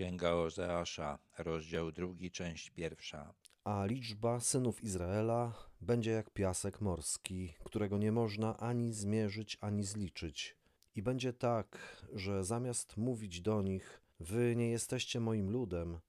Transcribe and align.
Księga 0.00 0.32
Ozeasza, 0.34 1.18
rozdział 1.38 1.92
drugi, 1.92 2.30
część 2.30 2.70
pierwsza. 2.70 3.34
A 3.64 3.84
liczba 3.86 4.40
synów 4.40 4.84
Izraela 4.84 5.54
będzie 5.80 6.10
jak 6.10 6.30
piasek 6.30 6.80
morski, 6.80 7.54
którego 7.64 7.98
nie 7.98 8.12
można 8.12 8.56
ani 8.56 8.92
zmierzyć, 8.92 9.58
ani 9.60 9.84
zliczyć. 9.84 10.56
I 10.94 11.02
będzie 11.02 11.32
tak, 11.32 11.96
że 12.12 12.44
zamiast 12.44 12.96
mówić 12.96 13.40
do 13.40 13.62
nich, 13.62 14.02
wy 14.20 14.56
nie 14.56 14.70
jesteście 14.70 15.20
moim 15.20 15.50
ludem, 15.50 16.00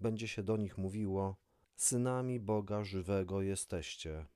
będzie 0.00 0.28
się 0.28 0.42
do 0.42 0.56
nich 0.56 0.78
mówiło, 0.78 1.36
synami 1.76 2.40
Boga 2.40 2.84
żywego 2.84 3.42
jesteście. 3.42 4.26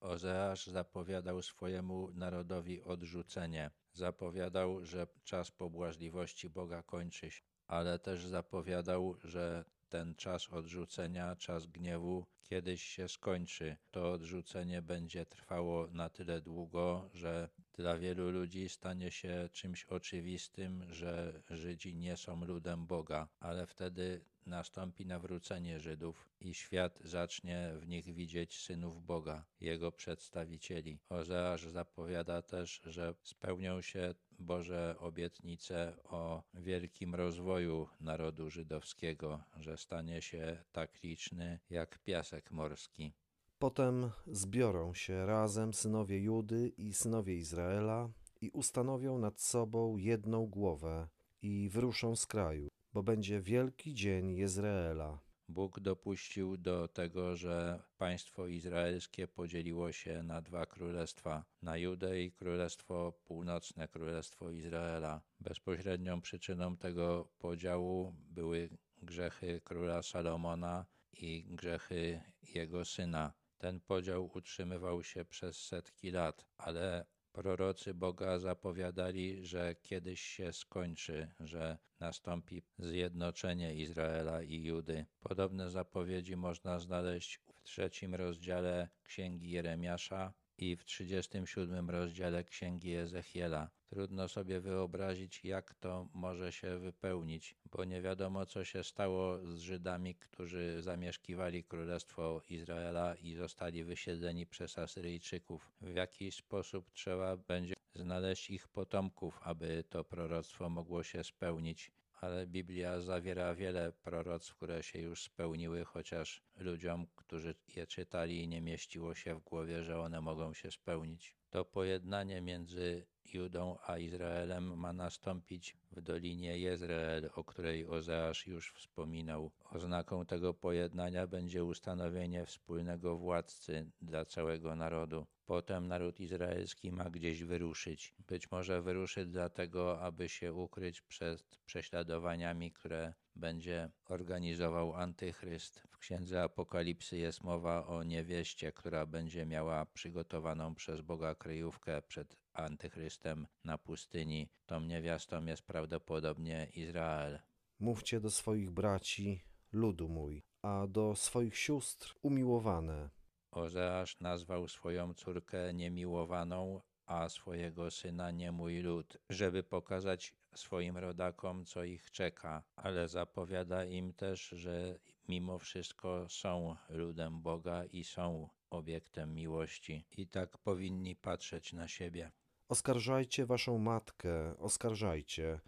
Ozeasz 0.00 0.66
zapowiadał 0.66 1.42
swojemu 1.42 2.10
narodowi 2.10 2.82
odrzucenie. 2.82 3.70
Zapowiadał, 3.92 4.84
że 4.84 5.06
czas 5.24 5.50
pobłażliwości 5.50 6.50
Boga 6.50 6.82
kończy 6.82 7.30
się, 7.30 7.42
ale 7.66 7.98
też 7.98 8.26
zapowiadał, 8.26 9.16
że 9.24 9.64
ten 9.88 10.14
czas 10.14 10.48
odrzucenia, 10.48 11.36
czas 11.36 11.66
gniewu 11.66 12.26
kiedyś 12.42 12.82
się 12.82 13.08
skończy. 13.08 13.76
To 13.90 14.12
odrzucenie 14.12 14.82
będzie 14.82 15.26
trwało 15.26 15.86
na 15.86 16.08
tyle 16.10 16.40
długo, 16.40 17.10
że 17.14 17.48
dla 17.72 17.98
wielu 17.98 18.30
ludzi 18.30 18.68
stanie 18.68 19.10
się 19.10 19.48
czymś 19.52 19.84
oczywistym, 19.84 20.92
że 20.92 21.42
Żydzi 21.50 21.96
nie 21.96 22.16
są 22.16 22.44
ludem 22.44 22.86
Boga, 22.86 23.28
ale 23.40 23.66
wtedy 23.66 24.24
nastąpi 24.46 25.06
nawrócenie 25.06 25.80
Żydów 25.80 26.28
i 26.40 26.54
świat 26.54 26.98
zacznie 27.04 27.72
w 27.80 27.88
nich 27.88 28.14
widzieć 28.14 28.58
synów 28.58 29.06
Boga, 29.06 29.44
jego 29.60 29.92
przedstawicieli. 29.92 30.98
Ozeasz 31.08 31.66
zapowiada 31.66 32.42
też, 32.42 32.80
że 32.84 33.14
spełnią 33.22 33.80
się 33.80 34.14
Boże 34.38 34.96
obietnice 34.98 35.96
o 36.04 36.42
wielkim 36.54 37.14
rozwoju 37.14 37.88
narodu 38.00 38.50
żydowskiego, 38.50 39.40
że 39.56 39.76
stanie 39.76 40.22
się 40.22 40.64
tak 40.72 41.02
liczny 41.02 41.58
jak 41.70 41.98
piasek 41.98 42.50
morski. 42.50 43.12
Potem 43.58 44.10
zbiorą 44.26 44.94
się 44.94 45.26
razem 45.26 45.74
synowie 45.74 46.18
Judy 46.18 46.68
i 46.68 46.94
synowie 46.94 47.36
Izraela 47.36 48.08
i 48.40 48.50
ustanowią 48.50 49.18
nad 49.18 49.40
sobą 49.40 49.96
jedną 49.96 50.46
głowę 50.46 51.08
i 51.42 51.68
wyruszą 51.72 52.16
z 52.16 52.26
kraju, 52.26 52.68
bo 52.96 53.02
będzie 53.02 53.40
wielki 53.40 53.94
dzień 53.94 54.36
Jezreela. 54.36 55.18
Bóg 55.48 55.80
dopuścił 55.80 56.56
do 56.56 56.88
tego, 56.88 57.36
że 57.36 57.82
państwo 57.98 58.46
izraelskie 58.46 59.28
podzieliło 59.28 59.92
się 59.92 60.22
na 60.22 60.42
dwa 60.42 60.66
królestwa, 60.66 61.44
na 61.62 61.76
Judę 61.76 62.22
i 62.22 62.32
królestwo 62.32 63.12
północne, 63.24 63.88
królestwo 63.88 64.50
Izraela. 64.50 65.20
Bezpośrednią 65.40 66.20
przyczyną 66.20 66.76
tego 66.76 67.28
podziału 67.38 68.14
były 68.30 68.68
grzechy 69.02 69.60
króla 69.64 70.02
Salomona 70.02 70.86
i 71.12 71.44
grzechy 71.44 72.20
jego 72.54 72.84
syna. 72.84 73.32
Ten 73.58 73.80
podział 73.80 74.30
utrzymywał 74.34 75.02
się 75.02 75.24
przez 75.24 75.56
setki 75.56 76.10
lat, 76.10 76.46
ale 76.58 77.06
prorocy 77.36 77.94
Boga 77.94 78.38
zapowiadali, 78.38 79.46
że 79.46 79.74
kiedyś 79.82 80.20
się 80.20 80.52
skończy, 80.52 81.28
że 81.40 81.78
nastąpi 82.00 82.62
zjednoczenie 82.78 83.74
Izraela 83.74 84.42
i 84.42 84.62
Judy. 84.62 85.06
Podobne 85.20 85.70
zapowiedzi 85.70 86.36
można 86.36 86.78
znaleźć 86.78 87.36
w 87.36 87.62
trzecim 87.62 88.14
rozdziale 88.14 88.88
Księgi 89.04 89.50
Jeremiasza 89.50 90.32
i 90.58 90.76
w 90.76 90.84
37 90.84 91.90
rozdziale 91.90 92.44
Księgi 92.44 92.94
Ezechiela. 92.94 93.70
Trudno 93.90 94.28
sobie 94.28 94.60
wyobrazić, 94.60 95.44
jak 95.44 95.74
to 95.74 96.08
może 96.14 96.52
się 96.52 96.78
wypełnić, 96.78 97.56
bo 97.72 97.84
nie 97.84 98.02
wiadomo, 98.02 98.46
co 98.46 98.64
się 98.64 98.84
stało 98.84 99.38
z 99.38 99.58
Żydami, 99.58 100.14
którzy 100.14 100.82
zamieszkiwali 100.82 101.64
Królestwo 101.64 102.42
Izraela 102.48 103.14
i 103.14 103.34
zostali 103.34 103.84
wysiedzeni 103.84 104.46
przez 104.46 104.78
Asyryjczyków. 104.78 105.72
W 105.80 105.94
jakiś 105.94 106.34
sposób 106.34 106.90
trzeba 106.92 107.36
będzie 107.36 107.74
znaleźć 107.94 108.50
ich 108.50 108.68
potomków, 108.68 109.40
aby 109.42 109.84
to 109.88 110.04
proroctwo 110.04 110.70
mogło 110.70 111.02
się 111.02 111.24
spełnić 111.24 111.90
ale 112.20 112.46
Biblia 112.46 113.00
zawiera 113.00 113.54
wiele 113.54 113.92
proroctw, 113.92 114.54
które 114.54 114.82
się 114.82 114.98
już 114.98 115.22
spełniły, 115.22 115.84
chociaż 115.84 116.42
ludziom, 116.56 117.06
którzy 117.16 117.54
je 117.76 117.86
czytali, 117.86 118.48
nie 118.48 118.60
mieściło 118.60 119.14
się 119.14 119.34
w 119.34 119.44
głowie, 119.44 119.82
że 119.82 120.00
one 120.00 120.20
mogą 120.20 120.54
się 120.54 120.70
spełnić. 120.70 121.36
To 121.50 121.64
pojednanie 121.64 122.40
między 122.40 123.06
Judą 123.34 123.78
a 123.86 123.98
Izraelem 123.98 124.78
ma 124.78 124.92
nastąpić 124.92 125.76
w 125.92 126.00
dolinie 126.00 126.58
Jezreel, 126.58 127.30
o 127.34 127.44
której 127.44 127.86
Ozeasz 127.86 128.46
już 128.46 128.72
wspominał. 128.72 129.50
Oznaką 129.70 130.26
tego 130.26 130.54
pojednania 130.54 131.26
będzie 131.26 131.64
ustanowienie 131.64 132.46
wspólnego 132.46 133.16
władcy 133.16 133.90
dla 134.02 134.24
całego 134.24 134.76
narodu. 134.76 135.26
Potem 135.46 135.86
naród 135.88 136.20
izraelski 136.20 136.92
ma 136.92 137.10
gdzieś 137.10 137.42
wyruszyć. 137.42 138.14
Być 138.28 138.50
może 138.50 138.82
wyruszy 138.82 139.26
dlatego, 139.26 140.00
aby 140.00 140.28
się 140.28 140.52
ukryć 140.54 141.02
przed 141.02 141.58
prześladowaniami, 141.66 142.72
które 142.72 143.14
będzie 143.36 143.90
organizował 144.04 144.94
Antychryst. 144.94 145.82
W 145.90 145.98
księdze 145.98 146.42
Apokalipsy 146.42 147.18
jest 147.18 147.44
mowa 147.44 147.86
o 147.86 148.02
niewieście, 148.02 148.72
która 148.72 149.06
będzie 149.06 149.46
miała 149.46 149.86
przygotowaną 149.86 150.74
przez 150.74 151.00
Boga 151.00 151.34
kryjówkę 151.34 152.02
przed 152.02 152.45
Antychrystem 152.56 153.46
na 153.64 153.78
pustyni. 153.78 154.48
Tą 154.66 154.80
niewiastą 154.80 155.44
jest 155.44 155.62
prawdopodobnie 155.62 156.68
Izrael. 156.74 157.38
Mówcie 157.78 158.20
do 158.20 158.30
swoich 158.30 158.70
braci, 158.70 159.42
ludu 159.72 160.08
mój, 160.08 160.42
a 160.62 160.86
do 160.86 161.14
swoich 161.14 161.56
sióstr 161.56 162.14
umiłowane. 162.22 163.10
Ozeasz 163.50 164.20
nazwał 164.20 164.68
swoją 164.68 165.14
córkę 165.14 165.74
niemiłowaną, 165.74 166.80
a 167.06 167.28
swojego 167.28 167.90
syna 167.90 168.30
nie 168.30 168.52
mój 168.52 168.78
lud, 168.80 169.18
żeby 169.30 169.62
pokazać 169.62 170.34
swoim 170.54 170.96
rodakom, 170.96 171.64
co 171.64 171.84
ich 171.84 172.10
czeka, 172.10 172.62
ale 172.76 173.08
zapowiada 173.08 173.84
im 173.84 174.12
też, 174.12 174.48
że 174.48 174.98
mimo 175.28 175.58
wszystko 175.58 176.28
są 176.28 176.76
ludem 176.88 177.42
Boga 177.42 177.84
i 177.84 178.04
są 178.04 178.48
obiektem 178.70 179.34
miłości 179.34 180.06
i 180.16 180.26
tak 180.26 180.58
powinni 180.58 181.16
patrzeć 181.16 181.72
na 181.72 181.88
siebie. 181.88 182.32
Oskarżajcie 182.68 183.46
waszą 183.46 183.78
matkę, 183.78 184.58
oskarżajcie, 184.58 185.60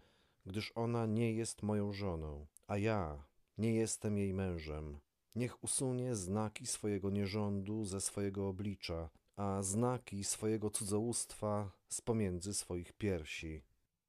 gdyż 0.45 0.71
ona 0.75 1.05
nie 1.05 1.33
jest 1.33 1.63
moją 1.63 1.93
żoną, 1.93 2.47
a 2.67 2.77
ja 2.77 3.23
nie 3.57 3.73
jestem 3.73 4.17
jej 4.17 4.33
mężem. 4.33 4.99
Niech 5.35 5.63
usunie 5.63 6.15
znaki 6.15 6.67
swojego 6.67 7.09
nierządu 7.09 7.85
ze 7.85 8.01
swojego 8.01 8.47
oblicza, 8.47 9.09
a 9.35 9.61
znaki 9.61 10.23
swojego 10.23 10.69
cudzołóstwa 10.69 11.71
z 11.89 12.01
pomiędzy 12.01 12.53
swoich 12.53 12.93
piersi. 12.93 13.63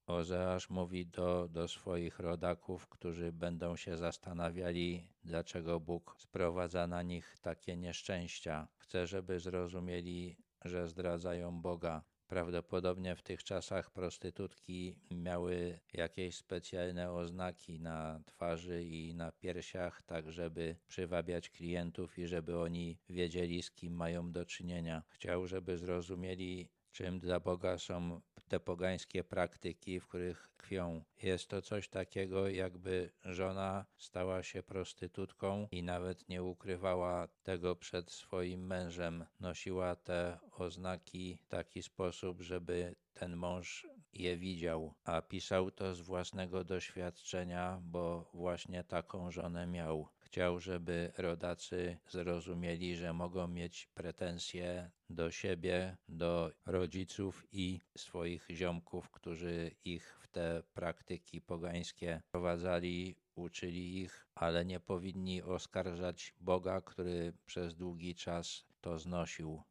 Ozeasz 0.07 0.71
mówi 0.71 1.07
do, 1.07 1.49
do 1.49 1.69
swoich 1.69 2.19
rodaków, 2.19 2.89
którzy 2.89 3.33
będą 3.33 3.77
się 3.77 3.97
zastanawiali, 3.97 5.09
dlaczego 5.25 5.81
Bóg 5.81 6.15
sprowadza 6.19 6.87
na 6.87 7.03
nich 7.03 7.39
takie 7.43 7.77
nieszczęścia. 7.77 8.69
Chce, 8.77 9.07
żeby 9.07 9.41
zrozumieli, 9.41 10.37
że 10.65 10.89
zdradzają 10.89 11.61
Boga. 11.61 12.03
Prawdopodobnie 12.31 13.17
w 13.17 13.23
tych 13.23 13.45
czasach 13.45 13.91
prostytutki 13.91 14.97
miały 15.11 15.81
jakieś 15.93 16.37
specjalne 16.37 17.13
oznaki 17.13 17.81
na 17.81 18.21
twarzy 18.27 18.85
i 18.85 19.15
na 19.15 19.33
piersiach, 19.33 20.03
tak 20.03 20.33
żeby 20.33 20.77
przywabiać 20.89 21.51
klientów 21.51 22.19
i 22.19 22.27
żeby 22.27 22.59
oni 22.59 22.99
wiedzieli, 23.09 23.63
z 23.63 23.71
kim 23.71 23.95
mają 23.95 24.33
do 24.33 24.45
czynienia. 24.45 25.03
Chciał, 25.09 25.47
żeby 25.47 25.79
zrozumieli, 25.79 26.69
czym 26.93 27.19
dla 27.19 27.41
Boga 27.41 27.79
są 27.79 28.21
te 28.51 28.61
pogańskie 28.61 29.25
praktyki, 29.25 30.01
w 30.01 30.07
których 30.07 30.49
tkwią. 30.57 31.05
Jest 31.23 31.49
to 31.49 31.63
coś 31.63 31.89
takiego, 31.89 32.49
jakby 32.49 33.11
żona 33.25 33.87
stała 33.97 34.43
się 34.43 34.63
prostytutką 34.63 35.69
i 35.71 35.83
nawet 35.83 36.29
nie 36.29 36.43
ukrywała 36.43 37.29
tego 37.43 37.77
przed 37.77 38.11
swoim 38.11 38.67
mężem. 38.67 39.25
Nosiła 39.41 39.97
te 39.97 40.39
oznaki 40.53 41.37
w 41.37 41.47
taki 41.47 41.83
sposób, 41.83 42.41
żeby 42.41 42.95
ten 43.15 43.37
mąż 43.37 43.87
je 44.13 44.37
widział, 44.37 44.95
a 45.05 45.23
pisał 45.23 45.71
to 45.71 45.95
z 45.95 46.01
własnego 46.01 46.65
doświadczenia, 46.65 47.81
bo 47.83 48.31
właśnie 48.35 48.85
taką 48.85 49.31
żonę 49.31 49.67
miał. 49.67 50.09
Chciał, 50.31 50.61
żeby 50.61 51.13
rodacy 51.19 51.99
zrozumieli, 52.09 52.97
że 52.97 53.13
mogą 53.13 53.49
mieć 53.49 53.89
pretensje 53.95 54.91
do 55.09 55.31
siebie, 55.31 55.97
do 56.09 56.53
rodziców 56.67 57.47
i 57.53 57.81
swoich 57.97 58.47
ziomków, 58.51 59.11
którzy 59.11 59.71
ich 59.85 60.19
w 60.21 60.29
te 60.29 60.63
praktyki 60.75 61.41
pogańskie 61.41 62.23
prowadzali, 62.33 63.17
uczyli 63.35 64.01
ich, 64.01 64.27
ale 64.35 64.65
nie 64.65 64.81
powinni 64.81 65.43
oskarżać 65.43 66.35
Boga, 66.41 66.81
który 66.81 67.33
przez 67.47 67.75
długi 67.75 68.15
czas 68.15 68.65
to 68.81 68.99
znosił. 68.99 69.63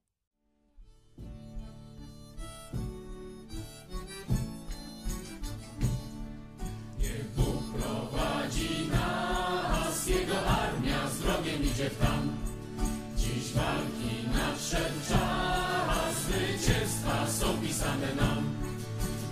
Tam. 11.86 12.34
Dziś 13.18 13.54
walki 13.54 14.28
nadszedł 14.34 15.00
czas, 15.10 16.16
zwycięstwa 16.24 17.28
są 17.28 17.58
pisane 17.62 18.16
nam. 18.16 18.44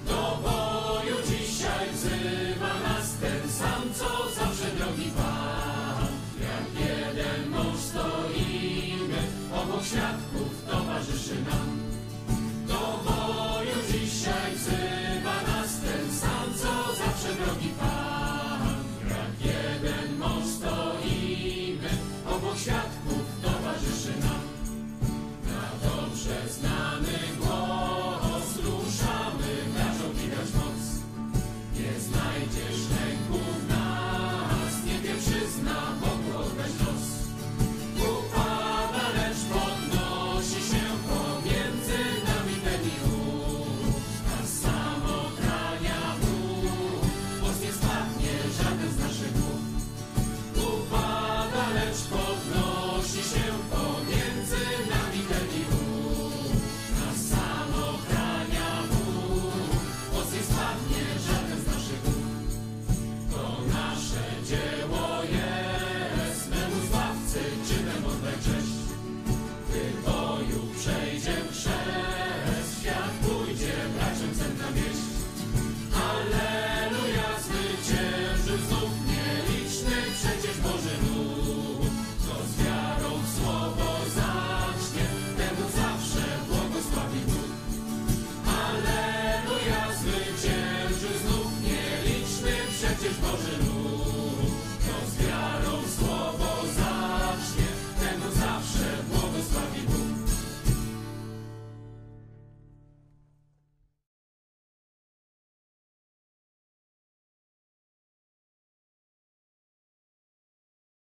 Do 0.07 0.39
boju 0.43 1.15
dzisiaj 1.27 1.89
wzywa 1.93 2.73
nas 2.79 3.17
ten 3.21 3.51
sam, 3.51 3.81
co 3.93 4.29
zawsze 4.39 4.67
drogi 4.77 5.11
Pan. 5.17 6.07
Jak 6.41 6.87
jeden 6.87 7.49
mąż 7.49 7.79
stoimy, 7.79 9.21
obok 9.53 9.83
świadków 9.85 10.65
towarzyszy 10.69 11.35
nam. 11.35 11.66